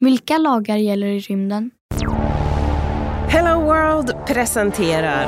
Vilka 0.00 0.38
lagar 0.38 0.76
gäller 0.76 1.06
i 1.06 1.18
rymden? 1.18 1.70
Hello 3.28 3.60
World 3.60 4.26
presenterar 4.26 5.26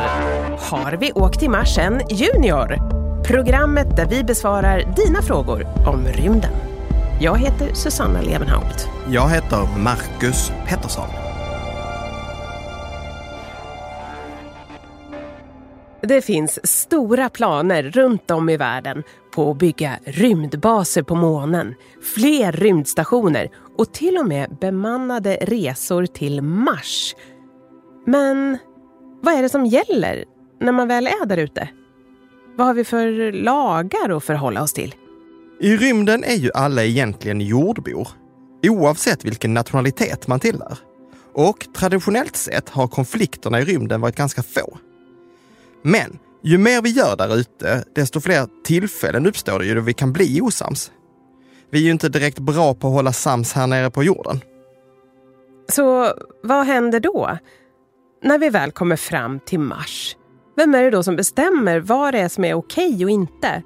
Har 0.70 0.96
vi 1.00 1.12
åkt 1.12 1.40
till 1.40 1.50
Mars 1.50 1.78
än 1.78 2.00
Junior? 2.10 2.78
Programmet 3.26 3.96
där 3.96 4.06
vi 4.06 4.24
besvarar 4.24 4.94
dina 4.96 5.22
frågor 5.22 5.66
om 5.86 6.06
rymden. 6.06 6.50
Jag 7.20 7.38
heter 7.38 7.74
Susanna 7.74 8.22
Levenhaupt. 8.22 8.88
Jag 9.10 9.28
heter 9.28 9.78
Marcus 9.78 10.52
Pettersson. 10.66 11.08
Det 16.02 16.22
finns 16.22 16.66
stora 16.66 17.28
planer 17.28 17.82
runt 17.82 18.30
om 18.30 18.48
i 18.48 18.56
världen 18.56 19.02
på 19.34 19.50
att 19.50 19.58
bygga 19.58 19.98
rymdbaser 20.04 21.02
på 21.02 21.14
månen, 21.14 21.74
fler 22.14 22.52
rymdstationer 22.52 23.48
och 23.78 23.92
till 23.92 24.16
och 24.16 24.26
med 24.26 24.56
bemannade 24.60 25.38
resor 25.40 26.06
till 26.06 26.42
Mars. 26.42 27.14
Men 28.06 28.58
vad 29.22 29.34
är 29.34 29.42
det 29.42 29.48
som 29.48 29.66
gäller 29.66 30.24
när 30.60 30.72
man 30.72 30.88
väl 30.88 31.06
är 31.06 31.26
där 31.26 31.36
ute? 31.36 31.68
Vad 32.56 32.66
har 32.66 32.74
vi 32.74 32.84
för 32.84 33.32
lagar 33.32 34.16
att 34.16 34.24
förhålla 34.24 34.62
oss 34.62 34.72
till? 34.72 34.94
I 35.60 35.76
rymden 35.76 36.24
är 36.24 36.34
ju 36.34 36.50
alla 36.54 36.84
egentligen 36.84 37.40
jordbor, 37.40 38.08
oavsett 38.62 39.24
vilken 39.24 39.54
nationalitet 39.54 40.26
man 40.26 40.40
tillhör. 40.40 40.78
Och 41.34 41.66
traditionellt 41.76 42.36
sett 42.36 42.68
har 42.68 42.88
konflikterna 42.88 43.60
i 43.60 43.64
rymden 43.64 44.00
varit 44.00 44.16
ganska 44.16 44.42
få. 44.42 44.78
Men 45.82 46.18
ju 46.42 46.58
mer 46.58 46.82
vi 46.82 46.90
gör 46.90 47.16
där 47.16 47.36
ute, 47.36 47.84
desto 47.94 48.20
fler 48.20 48.48
tillfällen 48.64 49.26
uppstår 49.26 49.58
det 49.58 49.66
ju 49.66 49.74
då 49.74 49.80
vi 49.80 49.92
kan 49.92 50.12
bli 50.12 50.40
osams. 50.40 50.90
Vi 51.70 51.78
är 51.78 51.82
ju 51.84 51.90
inte 51.90 52.08
direkt 52.08 52.38
bra 52.38 52.74
på 52.74 52.86
att 52.86 52.94
hålla 52.94 53.12
sams 53.12 53.52
här 53.52 53.66
nere 53.66 53.90
på 53.90 54.02
jorden. 54.02 54.40
Så 55.68 56.12
vad 56.42 56.66
händer 56.66 57.00
då? 57.00 57.38
När 58.22 58.38
vi 58.38 58.50
väl 58.50 58.70
kommer 58.70 58.96
fram 58.96 59.40
till 59.40 59.60
Mars, 59.60 60.16
vem 60.56 60.74
är 60.74 60.82
det 60.82 60.90
då 60.90 61.02
som 61.02 61.16
bestämmer 61.16 61.80
vad 61.80 62.14
det 62.14 62.20
är 62.20 62.28
som 62.28 62.44
är 62.44 62.54
okej 62.54 63.04
och 63.04 63.10
inte? 63.10 63.62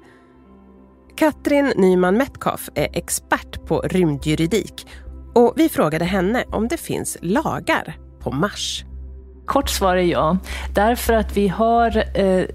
Katrin 1.15 1.73
Nyman 1.75 2.17
Metcalf 2.17 2.69
är 2.75 2.97
expert 2.97 3.65
på 3.65 3.79
rymdjuridik 3.81 4.87
och 5.35 5.53
vi 5.55 5.69
frågade 5.69 6.05
henne 6.05 6.43
om 6.51 6.67
det 6.67 6.77
finns 6.77 7.17
lagar 7.21 7.97
på 8.19 8.31
Mars. 8.31 8.85
Kort 9.45 9.69
svar 9.69 9.95
är 9.95 10.01
ja. 10.01 10.37
Därför 10.75 11.13
att 11.13 11.37
vi 11.37 11.47
har 11.47 12.17
eh, 12.19 12.45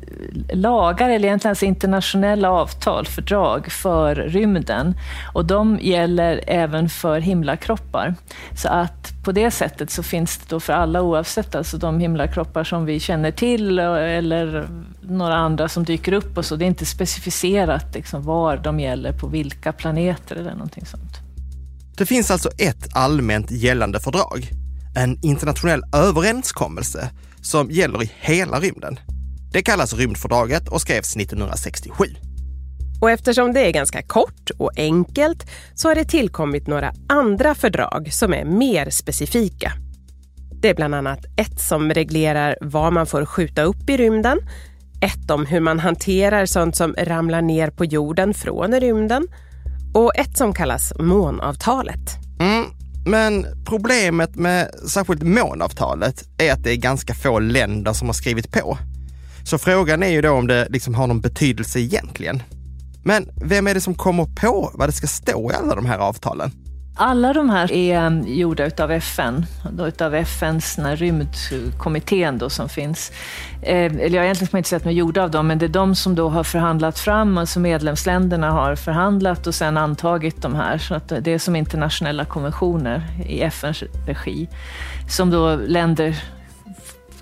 lagar, 0.52 1.11
eller 1.11 1.28
egentligen 1.28 1.50
alltså 1.50 1.64
internationella 1.64 2.50
avtal, 2.50 3.06
fördrag 3.06 3.72
för 3.72 4.14
rymden. 4.14 4.94
Och 5.33 5.44
de 5.44 5.78
gäller 5.80 6.44
även 6.47 6.88
för 6.88 7.20
himlakroppar. 7.20 8.14
Så 8.56 8.69
att 8.69 9.25
på 9.25 9.33
det 9.33 9.50
sättet 9.50 9.91
så 9.91 10.02
finns 10.02 10.38
det 10.38 10.44
då 10.48 10.60
för 10.60 10.72
alla 10.72 11.02
oavsett 11.02 11.55
alltså 11.55 11.77
de 11.77 12.00
himlakroppar 12.00 12.64
som 12.64 12.84
vi 12.84 13.00
känner 13.00 13.30
till 13.30 13.78
eller 13.78 14.69
några 15.00 15.36
andra 15.36 15.69
som 15.69 15.84
dyker 15.84 16.12
upp 16.12 16.38
och 16.38 16.44
så. 16.44 16.56
Det 16.56 16.64
är 16.64 16.66
inte 16.66 16.86
specificerat 16.86 17.94
liksom 17.94 18.22
var 18.22 18.56
de 18.56 18.80
gäller, 18.80 19.12
på 19.12 19.27
vilka 19.27 19.72
planeter 19.72 20.36
eller 20.36 20.53
någonting 20.53 20.86
sånt. 20.86 21.19
Det 21.97 22.06
finns 22.06 22.30
alltså 22.30 22.50
ett 22.58 22.88
allmänt 22.97 23.50
gällande 23.50 24.00
fördrag 24.00 24.50
en 24.98 25.19
internationell 25.22 25.82
överenskommelse 25.92 27.10
som 27.41 27.70
gäller 27.70 28.03
i 28.03 28.12
hela 28.20 28.60
rymden. 28.60 28.98
Det 29.52 29.62
kallas 29.62 29.94
rymdfördraget 29.94 30.68
och 30.68 30.80
skrevs 30.80 31.16
1967. 31.16 32.04
Och 33.00 33.10
eftersom 33.10 33.52
det 33.52 33.60
är 33.60 33.70
ganska 33.70 34.02
kort 34.02 34.50
och 34.58 34.70
enkelt 34.77 35.50
så 35.74 35.88
har 35.88 35.94
det 35.94 36.04
tillkommit 36.04 36.66
några 36.66 36.92
andra 37.08 37.54
fördrag 37.54 38.12
som 38.12 38.34
är 38.34 38.44
mer 38.44 38.91
specifika. 38.91 39.72
Det 40.62 40.69
är 40.69 40.74
bland 40.74 40.94
annat 40.94 41.24
ett 41.36 41.60
som 41.60 41.91
reglerar 41.91 42.58
vad 42.60 42.92
man 42.92 43.06
får 43.06 43.24
skjuta 43.24 43.62
upp 43.62 43.91
i 43.91 43.96
rymden, 43.96 44.38
ett 45.00 45.30
om 45.30 45.46
hur 45.46 45.60
man 45.60 45.78
hanterar 45.78 46.46
sånt 46.46 46.76
som 46.76 46.94
ramlar 46.98 47.42
ner 47.42 47.70
på 47.70 47.84
jorden 47.84 48.34
från 48.34 48.80
rymden 48.80 49.28
och 49.94 50.16
ett 50.16 50.36
som 50.36 50.54
kallas 50.54 50.92
månavtalet. 50.98 52.16
Mm, 52.41 52.65
men 53.06 53.47
problemet 53.65 54.34
med 54.34 54.70
särskilt 54.88 55.22
månavtalet 55.22 56.25
är 56.38 56.53
att 56.53 56.65
det 56.65 56.72
är 56.72 56.76
ganska 56.76 57.15
få 57.15 57.38
länder 57.38 57.92
som 57.92 58.09
har 58.09 58.12
skrivit 58.12 58.53
på. 58.53 58.78
Så 59.48 59.59
frågan 59.59 60.03
är 60.03 60.09
ju 60.09 60.22
då 60.22 60.31
om 60.31 60.47
det 60.47 60.66
liksom 60.70 60.94
har 60.94 61.06
någon 61.06 61.20
betydelse 61.20 61.81
egentligen. 61.81 62.42
Men 63.04 63.28
vem 63.42 63.66
är 63.66 63.75
det 63.75 63.81
som 63.81 63.94
kommer 63.94 64.25
på 64.25 64.70
vad 64.75 64.88
det 64.88 64.92
ska 64.92 65.06
stå 65.06 65.53
i 65.53 65.54
alla 65.54 65.75
de 65.75 65.86
här 65.86 65.98
avtalen? 65.98 66.50
Alla 66.97 67.32
de 67.32 67.50
här 67.50 67.72
är 67.72 68.06
eh, 68.06 68.20
gjorda 68.26 68.66
utav 68.66 68.91
FN, 68.92 69.47
utav 69.86 70.14
FNs 70.14 70.78
rymdkommittén 70.78 72.38
då 72.38 72.50
som 72.50 72.69
finns. 72.69 73.12
Eh, 73.62 73.84
eller 73.84 74.10
jag 74.10 74.20
har 74.20 74.25
egentligen 74.25 74.56
inte 74.56 74.69
sett 74.69 74.84
mig 74.84 74.94
gjorda 74.94 75.22
av 75.22 75.31
dem, 75.31 75.47
men 75.47 75.59
det 75.59 75.66
är 75.66 75.69
de 75.69 75.94
som 75.94 76.15
då 76.15 76.28
har 76.28 76.44
förhandlat 76.44 76.98
fram, 76.98 77.38
alltså 77.38 77.60
medlemsländerna 77.60 78.50
har 78.50 78.76
förhandlat 78.76 79.47
och 79.47 79.54
sen 79.54 79.76
antagit 79.76 80.42
de 80.42 80.54
här. 80.54 80.78
Så 80.78 80.94
att 80.94 81.09
det 81.09 81.28
är 81.28 81.38
som 81.38 81.56
internationella 81.56 82.25
konventioner 82.25 83.03
i 83.26 83.42
FNs 83.42 83.82
regi, 84.06 84.48
som 85.09 85.30
då 85.30 85.56
länder 85.56 86.16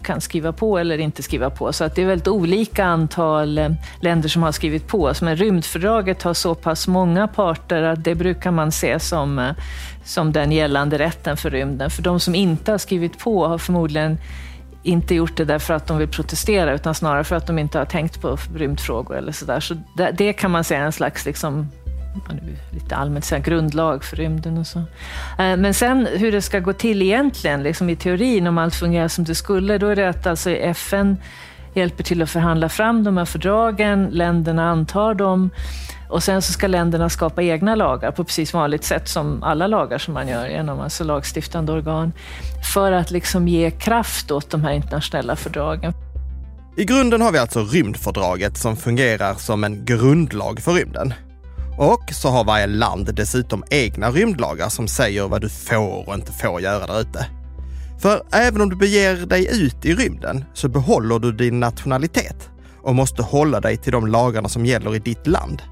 kan 0.07 0.21
skriva 0.21 0.53
på 0.53 0.79
eller 0.79 0.99
inte 0.99 1.23
skriva 1.23 1.51
på. 1.51 1.73
Så 1.73 1.85
att 1.85 1.95
det 1.95 2.03
är 2.03 2.07
väldigt 2.07 2.29
olika 2.29 2.85
antal 2.85 3.59
eh, 3.59 3.71
länder 4.01 4.29
som 4.29 4.43
har 4.43 4.53
skrivit 4.53 4.87
på. 4.89 5.13
Men 5.23 5.37
rymdfördraget 5.37 6.23
har 6.23 6.35
så 6.35 6.55
pass 6.55 6.89
många 6.89 7.29
parter 7.29 7.83
att 7.83 8.05
det 8.05 8.15
brukar 8.15 8.51
man 8.51 8.73
se 8.73 9.01
som, 9.01 9.39
eh, 9.39 9.51
som 10.05 10.33
den 10.33 10.53
gällande 10.53 10.99
rätten 10.99 11.37
för 11.37 11.51
rymden. 11.51 11.91
För 11.91 12.03
de 12.03 12.21
som 12.21 12.35
inte 12.35 12.71
har 12.71 12.79
skrivit 12.79 13.19
på 13.19 13.47
har 13.47 13.59
förmodligen 13.59 14.19
inte 14.83 15.15
gjort 15.15 15.37
det 15.37 15.45
därför 15.45 15.75
att 15.75 15.87
de 15.87 15.99
vill 15.99 16.09
protestera, 16.09 16.75
utan 16.75 16.95
snarare 16.95 17.25
för 17.25 17.37
att 17.37 17.47
de 17.47 17.59
inte 17.59 17.79
har 17.79 17.85
tänkt 17.85 18.21
på 18.21 18.39
rymdfrågor 18.57 19.17
eller 19.17 19.33
sådär. 19.33 19.61
Så 19.61 19.75
det, 19.97 20.11
det 20.19 20.33
kan 20.33 20.51
man 20.51 20.65
säga 20.65 20.81
är 20.81 20.85
en 20.85 20.93
slags 20.93 21.27
liksom, 21.27 21.69
lite 22.71 22.97
allmänt 22.97 23.25
säga, 23.25 23.39
grundlag 23.39 24.05
för 24.05 24.17
rymden 24.17 24.59
och 24.59 24.67
så. 24.67 24.79
Eh, 24.79 25.57
men 25.57 25.75
sen 25.75 26.09
hur 26.17 26.33
det 26.33 26.43
ska 26.43 26.61
gå 26.61 26.73
till 26.73 27.03
egentligen, 27.03 27.63
liksom 27.63 27.91
i 27.91 27.97
teorin, 27.97 28.47
om 28.47 28.59
allt 28.59 28.75
fungerar 28.75 29.09
som 29.09 29.25
det 29.25 29.35
skulle, 29.35 29.79
då 29.79 29.87
är 29.87 29.97
det 29.97 30.09
att 30.09 30.27
alltså 30.27 30.51
FN 30.51 31.17
hjälper 31.75 32.05
till 32.05 32.23
att 32.23 32.31
förhandla 32.31 32.69
fram 32.69 33.05
de 33.05 33.17
här 33.17 33.25
fördragen, 33.25 34.09
länderna 34.13 34.71
antar 34.71 35.15
dem 35.15 35.51
och 36.09 36.23
sen 36.23 36.43
så 36.43 36.53
ska 36.53 36.67
länderna 36.67 37.09
skapa 37.09 37.43
egna 37.43 37.75
lagar 37.75 38.11
på 38.11 38.25
precis 38.25 38.53
vanligt 38.53 38.85
sätt 38.85 39.09
som 39.09 39.43
alla 39.43 39.67
lagar 39.67 39.99
som 39.99 40.15
man 40.15 40.29
gör 40.29 40.49
genom 40.49 40.81
alltså 40.81 41.05
lagstiftande 41.05 41.73
organ, 41.73 42.13
för 42.75 42.93
att 42.93 43.11
liksom 43.11 43.49
ge 43.49 43.71
kraft 43.71 44.31
åt 44.31 44.51
de 44.51 44.65
här 44.65 44.73
internationella 44.73 45.37
fördragen. 45.37 45.93
I 46.77 46.85
grunden 46.85 47.21
har 47.21 47.33
vi 47.33 47.39
alltså 47.39 47.65
rymdfördraget 47.65 48.57
som 48.57 48.77
fungerar 48.77 49.35
som 49.35 49.65
en 49.65 49.85
grundlag 49.85 50.61
för 50.61 50.73
rymden. 50.73 51.15
Och 51.79 52.13
så 52.13 52.29
har 52.29 52.45
varje 52.45 52.67
land 52.67 53.15
dessutom 53.15 53.65
egna 53.71 54.11
rymdlagar 54.11 54.69
som 54.69 54.89
säger 54.89 55.29
vad 55.29 55.41
du 55.41 55.49
får 55.49 56.09
och 56.09 56.15
inte 56.15 56.33
får 56.33 56.61
göra 56.61 56.87
där 56.87 57.01
ute. 57.01 57.27
För 57.99 58.23
även 58.33 58.61
om 58.61 58.71
du 58.71 58.77
beger 58.77 59.27
dig 59.27 59.65
ut 59.65 59.85
i 59.85 59.95
rymden 59.95 60.45
så 60.55 60.69
behåller 60.69 61.19
du 61.19 61.33
din 61.33 61.61
nationalitet 61.61 62.51
och 62.83 62.95
måste 62.95 63.23
hålla 63.23 63.61
dig 63.61 63.77
till 63.77 63.93
de 63.93 64.07
lagarna 64.07 64.49
som 64.49 64.67
gäller 64.67 64.97
i 64.97 64.99
ditt 64.99 65.27
land. 65.27 65.63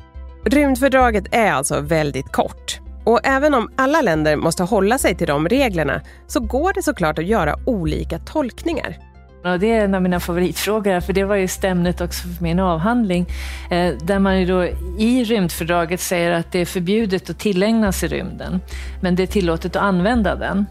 Rymdfördraget 0.45 1.25
är 1.31 1.53
alltså 1.53 1.81
väldigt 1.81 2.33
kort. 2.33 2.81
Och 3.05 3.21
även 3.25 3.55
om 3.55 3.69
alla 3.77 4.03
länder 4.03 4.37
måste 4.37 4.63
hålla 4.63 4.99
sig 4.99 5.17
till 5.17 5.27
de 5.27 5.49
reglerna 5.49 6.01
så 6.27 6.41
går 6.41 6.73
det 6.73 6.83
såklart 6.83 7.19
att 7.19 7.27
göra 7.27 7.57
olika 7.67 8.19
tolkningar. 8.19 9.14
Och 9.53 9.59
det 9.59 9.73
är 9.73 9.85
en 9.85 9.95
av 9.95 10.03
mina 10.03 10.21
favoritfrågor, 10.21 11.01
för 11.01 11.13
det 11.13 11.25
var 11.25 11.37
ju 11.37 11.49
ämnet 11.63 12.01
också 12.01 12.29
för 12.29 12.43
min 12.43 12.61
avhandling, 12.61 13.27
eh, 13.71 13.95
där 14.03 14.19
man 14.19 14.41
ju 14.41 14.47
då 14.47 14.65
i 14.99 15.25
rymdfördraget 15.25 16.01
säger 16.01 16.33
att 16.33 16.53
det 16.53 16.59
är 16.59 16.65
förbjudet 16.67 17.31
att 17.31 17.39
tillägna 17.39 17.93
sig 17.93 18.09
rymden, 18.09 18.61
men 19.03 19.17
det 19.17 19.23
är 19.23 19.27
tillåtet 19.27 19.77
att 19.77 19.83
använda 19.83 20.37
den. 20.37 20.67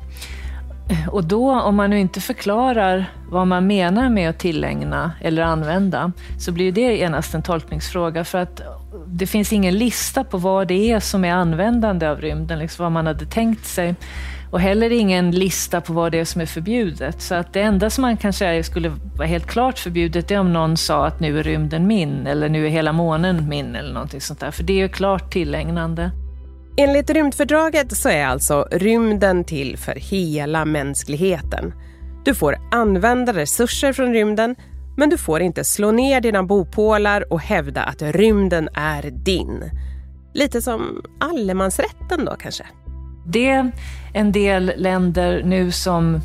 Och 1.11 1.23
då, 1.23 1.61
om 1.61 1.75
man 1.75 1.89
nu 1.89 1.99
inte 1.99 2.21
förklarar 2.21 3.05
vad 3.29 3.47
man 3.47 3.67
menar 3.67 4.09
med 4.09 4.29
att 4.29 4.39
tillägna 4.39 5.11
eller 5.21 5.43
använda, 5.43 6.11
så 6.39 6.51
blir 6.51 6.71
det 6.71 6.97
genast 6.97 7.33
en 7.33 7.41
tolkningsfråga. 7.41 8.23
För 8.23 8.37
att 8.37 8.61
det 9.07 9.27
finns 9.27 9.53
ingen 9.53 9.77
lista 9.77 10.23
på 10.23 10.37
vad 10.37 10.67
det 10.67 10.91
är 10.91 10.99
som 10.99 11.25
är 11.25 11.33
användande 11.33 12.07
av 12.07 12.21
rymden, 12.21 12.59
liksom 12.59 12.83
vad 12.83 12.91
man 12.91 13.07
hade 13.07 13.25
tänkt 13.25 13.65
sig. 13.65 13.95
Och 14.53 14.59
heller 14.59 14.89
ingen 14.89 15.31
lista 15.31 15.81
på 15.81 15.93
vad 15.93 16.11
det 16.11 16.19
är 16.19 16.25
som 16.25 16.41
är 16.41 16.45
förbjudet. 16.45 17.21
Så 17.21 17.35
att 17.35 17.53
det 17.53 17.61
enda 17.61 17.89
som 17.89 18.01
man 18.01 18.17
kan 18.17 18.33
säga 18.33 18.63
skulle 18.63 18.91
vara 19.15 19.27
helt 19.27 19.47
klart 19.47 19.79
förbjudet 19.79 20.31
är 20.31 20.39
om 20.39 20.53
någon 20.53 20.77
sa 20.77 21.07
att 21.07 21.19
nu 21.19 21.39
är 21.39 21.43
rymden 21.43 21.87
min, 21.87 22.27
eller 22.27 22.49
nu 22.49 22.65
är 22.65 22.69
hela 22.69 22.93
månen 22.93 23.49
min, 23.49 23.75
eller 23.75 23.93
någonting 23.93 24.21
sånt 24.21 24.39
där. 24.39 24.51
För 24.51 24.63
det 24.63 24.73
är 24.73 24.77
ju 24.77 24.89
klart 24.89 25.31
tillägnande. 25.31 26.11
Enligt 26.77 27.09
rymdfördraget 27.09 27.97
så 27.97 28.09
är 28.09 28.25
alltså 28.25 28.67
rymden 28.71 29.43
till 29.43 29.77
för 29.77 29.95
hela 29.95 30.65
mänskligheten. 30.65 31.73
Du 32.25 32.35
får 32.35 32.57
använda 32.71 33.33
resurser 33.33 33.93
från 33.93 34.13
rymden, 34.13 34.55
men 34.97 35.09
du 35.09 35.17
får 35.17 35.41
inte 35.41 35.63
slå 35.63 35.91
ner 35.91 36.21
dina 36.21 36.43
bopålar 36.43 37.33
och 37.33 37.41
hävda 37.41 37.83
att 37.83 38.01
rymden 38.01 38.69
är 38.73 39.11
din. 39.11 39.63
Lite 40.33 40.61
som 40.61 41.01
allemansrätten 41.19 42.25
då 42.25 42.35
kanske. 42.39 42.65
Det 43.25 43.49
är 43.49 43.71
en 44.13 44.31
del 44.31 44.73
länder 44.77 45.43
nu 45.43 45.71
som 45.71 46.15
eh, 46.15 46.21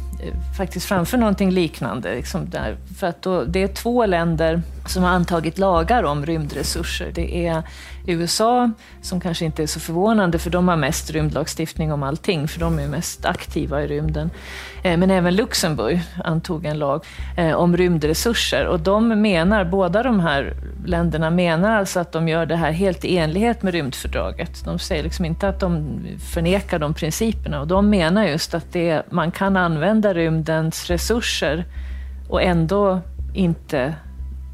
faktiskt 0.57 0.87
framför 0.87 1.19
någonting 1.19 1.51
liknande. 1.51 2.15
Liksom 2.15 2.51
där, 2.51 2.77
för 2.99 3.07
att 3.07 3.23
då, 3.23 3.45
det 3.45 3.63
är 3.63 3.69
två 3.69 4.07
länder 4.07 4.63
som 4.87 5.03
har 5.03 5.11
antagit 5.11 5.59
lagar 5.59 6.03
om 6.03 6.27
rymdresurser. 6.27 7.11
Det 7.15 7.47
är 7.47 7.63
USA, 8.09 8.71
som 9.03 9.21
kanske 9.21 9.45
inte 9.45 9.63
är 9.63 9.67
så 9.67 9.81
förvånande 9.81 10.39
för 10.39 10.51
de 10.51 10.69
har 10.69 10.77
mest 10.77 11.11
rymdlagstiftning 11.11 11.93
om 11.93 12.03
allting, 12.03 12.49
för 12.49 12.61
de 12.61 12.79
är 12.79 12.89
mest 12.89 13.25
aktiva 13.25 13.83
i 13.83 13.87
rymden. 13.87 14.31
Eh, 14.83 14.97
men 14.97 15.11
även 15.11 15.37
Luxemburg 15.37 16.01
antog 16.25 16.65
en 16.65 16.79
lag 16.79 17.05
eh, 17.37 17.53
om 17.53 17.77
rymdresurser 17.77 18.67
och 18.67 18.81
de 18.81 19.09
menar, 19.09 19.65
båda 19.65 20.03
de 20.03 20.21
här 20.21 20.55
länderna 20.87 21.31
menar 21.31 21.79
alltså 21.79 22.01
att 22.01 22.13
de 22.13 22.29
gör 22.29 22.47
det 22.47 22.57
här 22.57 22.73
helt 22.73 23.05
i 23.05 23.19
enlighet 23.19 23.63
med 23.63 23.73
rymdfördraget. 23.73 24.65
De 24.65 24.79
säger 24.79 25.03
liksom 25.03 25.25
inte 25.25 25.49
att 25.49 25.61
de 25.61 26.01
förnekar 26.35 26.79
de 26.79 26.95
principerna 26.95 27.61
och 27.61 27.67
de 27.67 27.91
menar 27.91 28.25
just 28.25 28.55
att 28.55 28.73
det, 28.73 29.03
man 29.11 29.31
kan 29.31 29.57
använda 29.57 30.15
rymdens 30.15 30.91
resurser 30.91 31.65
och 32.29 32.43
ändå 32.43 33.01
inte 33.35 33.95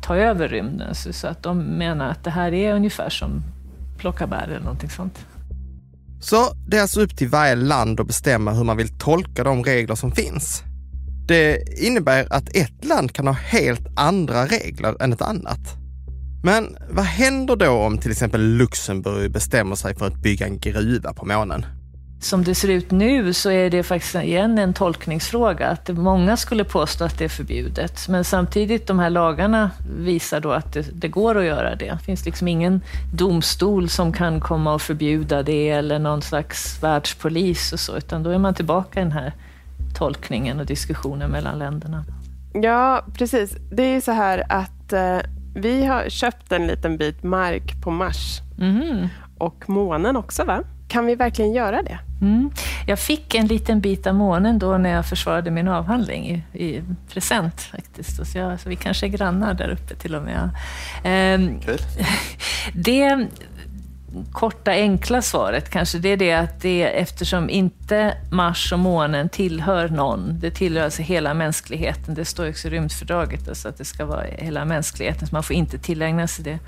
ta 0.05 0.17
över 0.17 0.49
rymden. 0.49 0.95
Så, 0.95 1.13
så 1.13 1.27
att 1.27 1.43
de 1.43 1.59
menar 1.59 2.11
att 2.11 2.25
det 2.25 2.31
här 2.31 2.55
är 2.55 2.75
ungefär 2.75 3.11
som 3.11 3.43
plocka 3.99 4.27
bär 4.27 4.49
eller 4.49 4.61
någonting 4.61 4.91
sånt. 4.91 5.27
Så 6.21 6.55
det 6.69 6.77
är 6.77 6.83
alltså 6.83 7.01
upp 7.01 7.17
till 7.17 7.29
varje 7.29 7.55
land 7.55 8.01
att 8.01 8.07
bestämma 8.07 8.53
hur 8.53 8.65
man 8.65 8.77
vill 8.77 8.99
tolka 8.99 9.45
de 9.45 9.65
regler 9.65 9.95
som 9.95 10.13
finns. 10.13 10.63
Det 11.29 11.79
innebär 11.87 12.27
att 12.31 12.57
ett 12.57 12.85
land 12.85 13.13
kan 13.13 13.27
ha 13.27 13.35
helt 13.35 13.87
andra 13.97 14.47
regler 14.47 15.03
än 15.03 15.13
ett 15.13 15.23
annat. 15.23 15.61
Men 16.45 16.77
vad 16.91 17.05
händer 17.05 17.57
då 17.57 17.71
om 17.71 17.99
till 17.99 18.11
exempel 18.11 18.41
Luxemburg 18.41 19.33
bestämmer 19.33 19.77
sig 19.77 19.95
för 19.95 20.07
att 20.07 20.23
bygga 20.23 20.47
en 20.47 20.59
gruva 20.59 21.13
på 21.13 21.27
månen? 21.27 21.67
Som 22.21 22.45
det 22.45 22.55
ser 22.55 22.69
ut 22.69 22.91
nu 22.91 23.33
så 23.33 23.51
är 23.51 23.71
det 23.71 23.83
faktiskt 23.83 24.15
igen 24.15 24.59
en 24.59 24.75
tolkningsfråga. 24.75 25.69
Att 25.69 25.89
många 25.89 26.37
skulle 26.37 26.65
påstå 26.65 27.05
att 27.05 27.19
det 27.19 27.25
är 27.25 27.29
förbjudet. 27.29 28.09
Men 28.09 28.25
samtidigt, 28.25 28.87
de 28.87 28.99
här 28.99 29.11
lagarna 29.11 29.71
visar 29.99 30.41
då 30.41 30.53
att 30.53 30.73
det, 30.73 30.87
det, 30.93 31.09
går 31.09 31.39
att 31.39 31.45
göra 31.45 31.75
det. 31.75 31.85
Det 31.85 31.99
finns 32.05 32.25
liksom 32.25 32.49
ingen 32.49 32.81
domstol 33.13 33.89
som 33.89 34.13
kan 34.13 34.41
komma 34.41 34.75
och 34.75 34.83
förbjuda 34.83 35.43
det 35.43 35.71
eller 35.71 35.99
någon 35.99 36.23
slags 36.23 36.83
världspolis 36.83 37.73
och 37.73 37.81
så, 37.81 37.97
utan 37.97 38.23
då 38.23 38.31
är 38.31 38.39
man 38.39 38.55
tillbaka 38.55 39.01
i 39.01 39.03
den 39.03 39.13
här 39.13 39.33
tolkningen 39.95 40.61
och 40.61 40.67
diskussionen 40.67 41.31
mellan 41.31 41.59
länderna. 41.59 42.05
Ja, 42.55 43.05
precis. 43.15 43.57
Det 43.73 43.83
är 43.83 43.95
ju 43.95 44.01
så 44.01 44.13
här 44.13 44.43
att 44.49 44.93
eh, 44.93 45.19
vi 45.55 45.85
har 45.85 46.09
köpt 46.09 46.53
en 46.53 46.67
liten 46.67 46.97
bit 46.97 47.23
mark 47.23 47.83
på 47.83 47.91
Mars. 47.91 48.41
Mm. 48.61 49.09
Och 49.39 49.69
månen 49.69 50.17
också, 50.17 50.45
va? 50.45 50.63
Kan 50.95 51.07
vi 51.07 51.15
verkligen 51.15 51.53
göra 51.53 51.83
det? 51.83 51.99
Mm. 52.21 52.51
Jag 52.87 52.99
fick 52.99 53.35
en 53.35 53.47
liten 53.47 53.81
bit 53.81 54.07
av 54.07 54.15
månen 54.15 54.59
då 54.59 54.79
när 54.79 54.91
jag 54.91 55.07
försvarade 55.07 55.51
min 55.51 55.69
avhandling 55.69 56.27
i, 56.27 56.65
i 56.65 56.83
present 57.09 57.61
faktiskt. 57.61 58.27
Så, 58.27 58.39
jag, 58.39 58.61
så 58.61 58.69
vi 58.69 58.77
kanske 58.77 59.07
är 59.07 59.09
grannar 59.09 59.55
där 59.55 59.69
uppe 59.69 59.95
till 59.95 60.15
och 60.15 60.23
med. 60.23 60.51
Ehm, 61.05 61.61
det 62.73 63.29
korta 64.33 64.71
enkla 64.71 65.23
svaret 65.23 65.71
kanske 65.71 65.99
det 65.99 66.09
är 66.09 66.17
det 66.17 66.33
att 66.33 66.61
det 66.61 66.83
eftersom 66.83 67.51
inte 67.51 68.17
Mars 68.31 68.73
och 68.73 68.79
månen 68.79 69.29
tillhör 69.29 69.89
någon, 69.89 70.41
det 70.41 70.51
tillhör 70.51 70.85
alltså 70.85 71.03
hela 71.03 71.35
mänskligheten. 71.35 72.15
Det 72.15 72.25
står 72.25 72.49
också 72.49 72.69
i 72.69 72.71
rymdfördraget 72.71 73.49
alltså 73.49 73.69
att 73.69 73.79
det 73.79 73.85
ska 73.85 74.05
vara 74.05 74.23
hela 74.23 74.65
mänskligheten, 74.65 75.29
så 75.29 75.35
man 75.35 75.43
får 75.43 75.57
inte 75.57 75.79
tillägna 75.79 76.27
sig 76.27 76.45
det 76.45 76.59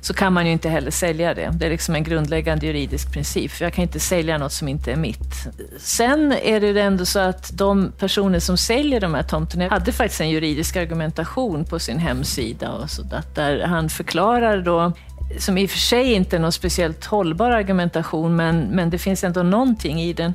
så 0.00 0.14
kan 0.14 0.32
man 0.32 0.46
ju 0.46 0.52
inte 0.52 0.68
heller 0.68 0.90
sälja 0.90 1.34
det. 1.34 1.50
Det 1.52 1.66
är 1.66 1.70
liksom 1.70 1.94
en 1.94 2.04
grundläggande 2.04 2.66
juridisk 2.66 3.12
princip, 3.12 3.50
för 3.50 3.64
jag 3.64 3.72
kan 3.72 3.82
inte 3.82 4.00
sälja 4.00 4.38
något 4.38 4.52
som 4.52 4.68
inte 4.68 4.92
är 4.92 4.96
mitt. 4.96 5.34
Sen 5.78 6.32
är 6.32 6.60
det 6.60 6.66
ju 6.66 6.78
ändå 6.78 7.06
så 7.06 7.18
att 7.18 7.50
de 7.58 7.92
personer 7.98 8.38
som 8.38 8.56
säljer 8.56 9.00
de 9.00 9.14
här 9.14 9.22
tomterna 9.22 9.68
hade 9.68 9.92
faktiskt 9.92 10.20
en 10.20 10.30
juridisk 10.30 10.76
argumentation 10.76 11.64
på 11.64 11.78
sin 11.78 11.98
hemsida, 11.98 12.72
och 12.72 12.90
så 12.90 13.02
där 13.34 13.66
han 13.66 13.88
förklarar 13.88 14.62
då 14.62 14.92
som 15.38 15.58
i 15.58 15.66
och 15.66 15.70
för 15.70 15.78
sig 15.78 16.12
inte 16.12 16.36
är 16.36 16.40
någon 16.40 16.52
speciellt 16.52 17.04
hållbar 17.04 17.50
argumentation, 17.50 18.36
men, 18.36 18.60
men 18.60 18.90
det 18.90 18.98
finns 18.98 19.24
ändå 19.24 19.42
någonting 19.42 20.00
i 20.02 20.12
den. 20.12 20.34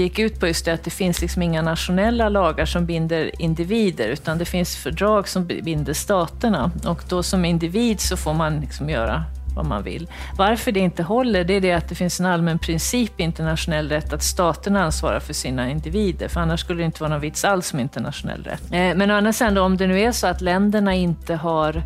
Det 0.00 0.04
gick 0.04 0.18
ut 0.18 0.40
på 0.40 0.46
just 0.46 0.64
det 0.64 0.72
att 0.72 0.84
det 0.84 0.90
finns 0.90 1.20
liksom 1.20 1.42
inga 1.42 1.62
nationella 1.62 2.28
lagar 2.28 2.66
som 2.66 2.86
binder 2.86 3.42
individer, 3.42 4.08
utan 4.08 4.38
det 4.38 4.44
finns 4.44 4.76
fördrag 4.76 5.28
som 5.28 5.46
binder 5.46 5.92
staterna. 5.92 6.70
Och 6.86 7.02
då 7.08 7.22
som 7.22 7.44
individ 7.44 8.00
så 8.00 8.16
får 8.16 8.34
man 8.34 8.60
liksom 8.60 8.90
göra 8.90 9.24
vad 9.56 9.66
man 9.66 9.82
vill. 9.82 10.08
Varför 10.36 10.72
det 10.72 10.80
inte 10.80 11.02
håller, 11.02 11.44
det 11.44 11.54
är 11.54 11.60
det 11.60 11.72
att 11.72 11.88
det 11.88 11.94
finns 11.94 12.20
en 12.20 12.26
allmän 12.26 12.58
princip 12.58 13.20
i 13.20 13.22
internationell 13.22 13.88
rätt 13.88 14.12
att 14.12 14.22
staterna 14.22 14.84
ansvarar 14.84 15.20
för 15.20 15.34
sina 15.34 15.70
individer, 15.70 16.28
för 16.28 16.40
annars 16.40 16.60
skulle 16.60 16.80
det 16.80 16.86
inte 16.86 17.02
vara 17.02 17.10
någon 17.10 17.20
vits 17.20 17.44
alls 17.44 17.72
med 17.72 17.82
internationell 17.82 18.44
rätt. 18.44 18.62
Eh, 18.72 18.96
men 18.96 19.10
å 19.10 19.14
andra 19.14 19.32
sidan, 19.32 19.58
om 19.58 19.76
det 19.76 19.86
nu 19.86 20.00
är 20.00 20.12
så 20.12 20.26
att 20.26 20.40
länderna 20.40 20.94
inte 20.94 21.34
har 21.34 21.82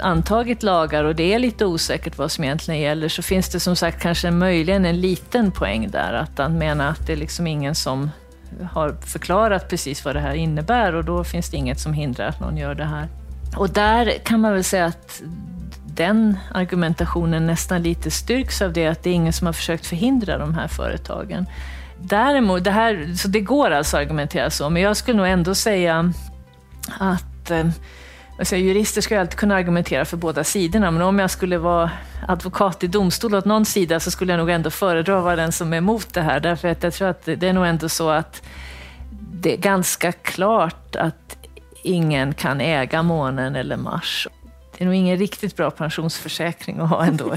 antagit 0.00 0.62
lagar 0.62 1.04
och 1.04 1.14
det 1.14 1.34
är 1.34 1.38
lite 1.38 1.66
osäkert 1.66 2.18
vad 2.18 2.32
som 2.32 2.44
egentligen 2.44 2.80
gäller 2.80 3.08
så 3.08 3.22
finns 3.22 3.48
det 3.48 3.60
som 3.60 3.76
sagt 3.76 4.02
kanske 4.02 4.30
möjligen 4.30 4.84
en 4.84 5.00
liten 5.00 5.50
poäng 5.50 5.90
där. 5.90 6.12
Att 6.12 6.38
han 6.38 6.58
menar 6.58 6.88
att 6.88 7.06
det 7.06 7.12
är 7.12 7.16
liksom 7.16 7.46
ingen 7.46 7.74
som 7.74 8.10
har 8.72 8.96
förklarat 9.06 9.68
precis 9.68 10.04
vad 10.04 10.16
det 10.16 10.20
här 10.20 10.34
innebär 10.34 10.94
och 10.94 11.04
då 11.04 11.24
finns 11.24 11.50
det 11.50 11.56
inget 11.56 11.80
som 11.80 11.92
hindrar 11.92 12.28
att 12.28 12.40
någon 12.40 12.56
gör 12.56 12.74
det 12.74 12.84
här. 12.84 13.08
Och 13.56 13.70
där 13.70 14.12
kan 14.24 14.40
man 14.40 14.52
väl 14.52 14.64
säga 14.64 14.84
att 14.84 15.22
den 15.86 16.38
argumentationen 16.54 17.46
nästan 17.46 17.82
lite 17.82 18.10
styrks 18.10 18.62
av 18.62 18.72
det 18.72 18.86
att 18.86 19.02
det 19.02 19.10
är 19.10 19.14
ingen 19.14 19.32
som 19.32 19.46
har 19.46 19.52
försökt 19.52 19.86
förhindra 19.86 20.38
de 20.38 20.54
här 20.54 20.68
företagen. 20.68 21.46
Däremot, 22.00 22.64
det, 22.64 22.70
här, 22.70 23.14
så 23.16 23.28
det 23.28 23.40
går 23.40 23.70
alltså 23.70 23.96
att 23.96 24.02
argumentera 24.02 24.50
så, 24.50 24.70
men 24.70 24.82
jag 24.82 24.96
skulle 24.96 25.16
nog 25.16 25.26
ändå 25.26 25.54
säga 25.54 26.12
att 26.98 27.50
eh, 27.50 27.68
Alltså, 28.38 28.56
jurister 28.56 29.00
ska 29.00 29.14
ju 29.14 29.20
alltid 29.20 29.38
kunna 29.38 29.54
argumentera 29.54 30.04
för 30.04 30.16
båda 30.16 30.44
sidorna, 30.44 30.90
men 30.90 31.02
om 31.02 31.18
jag 31.18 31.30
skulle 31.30 31.58
vara 31.58 31.90
advokat 32.28 32.84
i 32.84 32.86
domstol 32.86 33.34
åt 33.34 33.44
någon 33.44 33.64
sida 33.64 34.00
så 34.00 34.10
skulle 34.10 34.32
jag 34.32 34.38
nog 34.38 34.50
ändå 34.50 34.70
föredra 34.70 35.18
att 35.18 35.24
vara 35.24 35.36
den 35.36 35.52
som 35.52 35.72
är 35.72 35.76
emot 35.76 36.14
det 36.14 36.22
här. 36.22 36.40
Därför 36.40 36.68
att 36.68 36.82
jag 36.82 36.94
tror 36.94 37.08
att 37.08 37.24
det 37.24 37.42
är 37.42 37.52
nog 37.52 37.66
ändå 37.66 37.88
så 37.88 38.08
att 38.08 38.42
det 39.32 39.52
är 39.52 39.56
ganska 39.56 40.12
klart 40.12 40.96
att 40.96 41.36
ingen 41.82 42.34
kan 42.34 42.60
äga 42.60 43.02
månen 43.02 43.56
eller 43.56 43.76
Mars. 43.76 44.28
Det 44.78 44.84
är 44.84 44.86
nog 44.86 44.94
ingen 44.94 45.18
riktigt 45.18 45.56
bra 45.56 45.70
pensionsförsäkring 45.70 46.78
att 46.80 46.90
ha 46.90 47.04
ändå. 47.04 47.34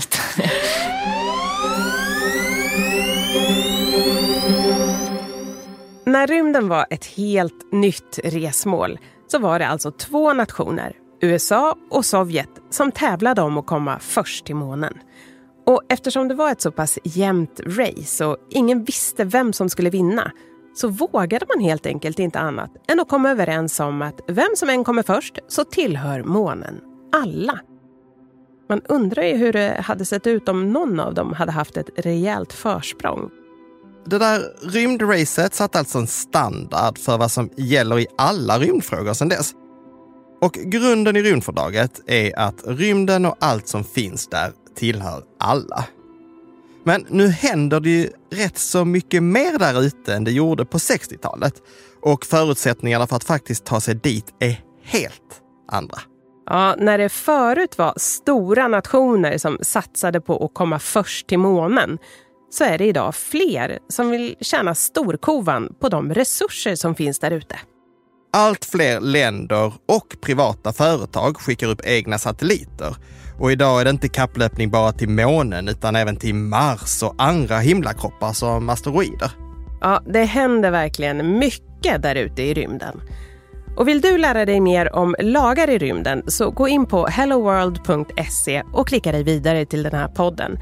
När 6.05 6.27
rymden 6.27 6.67
var 6.67 6.85
ett 6.89 7.05
helt 7.05 7.71
nytt 7.71 8.19
resmål 8.23 8.99
så 9.31 9.40
var 9.40 9.59
det 9.59 9.68
alltså 9.68 9.92
två 9.92 10.33
nationer, 10.33 10.95
USA 11.21 11.76
och 11.90 12.06
Sovjet, 12.06 12.50
som 12.69 12.92
tävlade 12.92 13.42
om 13.42 13.57
att 13.57 13.66
komma 13.66 14.00
först 14.00 14.45
till 14.45 14.56
månen. 14.56 14.94
Och 15.66 15.81
eftersom 15.90 16.28
det 16.28 16.36
var 16.36 16.52
ett 16.52 16.62
så 16.62 16.71
pass 16.71 17.00
jämnt 17.04 17.59
race 17.66 18.26
och 18.26 18.38
ingen 18.50 18.83
visste 18.83 19.24
vem 19.24 19.54
som 19.54 19.69
skulle 19.69 19.90
vinna 19.90 20.31
så 20.74 20.88
vågade 20.88 21.45
man 21.56 21.64
helt 21.64 21.86
enkelt 21.86 22.19
inte 22.19 22.40
annat 22.40 22.71
än 22.88 23.00
att 23.00 23.09
komma 23.09 23.31
överens 23.31 23.80
om 23.80 24.02
att 24.02 24.21
vem 24.28 24.50
som 24.56 24.69
än 24.69 24.83
kommer 24.83 25.04
först 25.04 25.40
så 25.48 25.64
tillhör 25.64 26.24
månen 26.24 26.81
alla. 27.12 27.59
Man 28.69 28.81
undrar 28.90 29.24
ju 29.24 29.36
hur 29.36 29.54
det 29.54 29.81
hade 29.81 30.06
sett 30.06 30.28
ut 30.28 30.50
om 30.50 30.74
någon 30.74 31.00
av 31.00 31.14
dem 31.14 31.33
hade 31.33 31.52
haft 31.52 31.78
ett 31.78 31.90
rejält 31.95 32.54
försprång. 32.54 33.30
Det 34.06 34.18
där 34.18 34.41
rymdracet 34.61 35.53
satte 35.53 35.79
alltså 35.79 35.97
en 35.97 36.07
standard 36.07 36.97
för 36.97 37.18
vad 37.18 37.31
som 37.31 37.49
gäller 37.57 37.99
i 37.99 38.07
alla 38.18 38.59
rymdfrågor 38.59 39.13
sedan 39.13 39.29
dess. 39.29 39.53
Och 40.41 40.53
grunden 40.53 41.15
i 41.15 41.21
rymdfördraget 41.21 42.01
är 42.07 42.39
att 42.39 42.63
rymden 42.65 43.25
och 43.25 43.37
allt 43.39 43.68
som 43.68 43.83
finns 43.83 44.27
där 44.27 44.51
tillhör 44.75 45.23
alla. 45.39 45.85
Men 46.83 47.06
nu 47.09 47.27
händer 47.27 47.79
det 47.79 47.89
ju 47.89 48.09
rätt 48.31 48.57
så 48.57 48.85
mycket 48.85 49.23
mer 49.23 49.59
där 49.59 49.81
ute 49.81 50.13
än 50.13 50.23
det 50.23 50.31
gjorde 50.31 50.65
på 50.65 50.77
60-talet. 50.77 51.53
Och 52.01 52.25
förutsättningarna 52.25 53.07
för 53.07 53.15
att 53.15 53.23
faktiskt 53.23 53.65
ta 53.65 53.81
sig 53.81 53.95
dit 53.95 54.25
är 54.39 54.63
helt 54.83 55.41
andra. 55.71 55.97
Ja, 56.45 56.75
när 56.77 56.97
det 56.97 57.09
förut 57.09 57.77
var 57.77 57.94
stora 57.97 58.68
nationer 58.68 59.37
som 59.37 59.57
satsade 59.61 60.21
på 60.21 60.45
att 60.45 60.53
komma 60.53 60.79
först 60.79 61.27
till 61.27 61.39
månen 61.39 61.97
så 62.49 62.63
är 62.63 62.77
det 62.77 62.85
idag 62.85 63.15
fler 63.15 63.79
som 63.89 64.09
vill 64.09 64.35
tjäna 64.41 64.75
storkovan 64.75 65.73
på 65.79 65.89
de 65.89 66.13
resurser 66.13 66.75
som 66.75 66.95
finns 66.95 67.19
där 67.19 67.31
ute. 67.31 67.59
Allt 68.33 68.65
fler 68.65 68.99
länder 68.99 69.73
och 69.87 70.15
privata 70.21 70.73
företag 70.73 71.37
skickar 71.37 71.68
upp 71.68 71.81
egna 71.83 72.18
satelliter. 72.18 72.95
Och 73.39 73.51
idag 73.51 73.81
är 73.81 73.85
det 73.85 73.89
inte 73.89 74.07
kapplöpning 74.07 74.69
bara 74.69 74.91
till 74.91 75.09
månen 75.09 75.68
utan 75.68 75.95
även 75.95 76.15
till 76.15 76.35
Mars 76.35 77.03
och 77.03 77.15
andra 77.18 77.57
himlakroppar 77.57 78.33
som 78.33 78.69
asteroider. 78.69 79.31
Ja, 79.81 80.03
det 80.07 80.23
händer 80.23 80.71
verkligen 80.71 81.39
mycket 81.39 82.01
där 82.01 82.15
ute 82.15 82.44
i 82.44 82.53
rymden. 82.53 83.01
Och 83.77 83.87
vill 83.87 84.01
du 84.01 84.18
lära 84.18 84.45
dig 84.45 84.59
mer 84.59 84.95
om 84.95 85.15
lagar 85.19 85.69
i 85.69 85.77
rymden 85.77 86.23
så 86.27 86.51
gå 86.51 86.68
in 86.68 86.85
på 86.85 87.07
helloworld.se 87.07 88.63
och 88.73 88.87
klicka 88.87 89.11
dig 89.11 89.23
vidare 89.23 89.65
till 89.65 89.83
den 89.83 89.94
här 89.94 90.07
podden. 90.07 90.59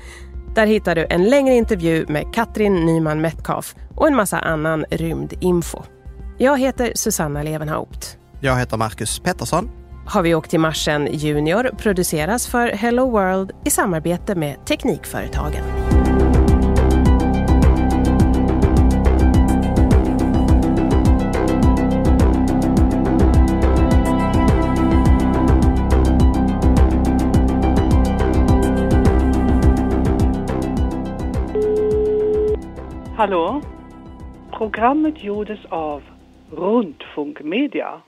Där 0.58 0.68
hittar 0.68 0.96
du 0.96 1.08
en 1.10 1.24
längre 1.24 1.56
intervju 1.56 2.06
med 2.08 2.34
Katrin 2.34 2.86
Nyman 2.86 3.22
Metcalf 3.22 3.76
och 3.96 4.08
en 4.08 4.16
massa 4.16 4.40
annan 4.40 4.86
rymdinfo. 4.92 5.84
Jag 6.38 6.60
heter 6.60 6.92
Susanna 6.96 7.44
Levenhaupt. 7.44 8.18
Jag 8.42 8.56
heter 8.56 8.78
Marcus 8.78 9.20
Pettersson. 9.20 9.70
Har 10.06 10.22
vi 10.22 10.36
åkt 10.36 10.50
till 10.50 10.60
Marsen 10.60 11.08
Junior 11.12 11.70
produceras 11.78 12.48
för 12.48 12.68
Hello 12.68 13.10
World 13.10 13.52
i 13.66 13.70
samarbete 13.70 14.36
med 14.36 14.66
Teknikföretagen. 14.66 15.87
Hallo. 33.28 33.60
Programm 34.52 35.02
mit 35.02 35.18
Jodes 35.18 35.60
auf 35.70 36.02
Rundfunkmedia. 36.50 38.02